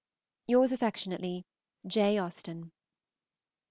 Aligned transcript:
Yours 0.47 0.71
affectionately, 0.71 1.45
J. 1.85 2.17
AUSTEN. 2.17 2.71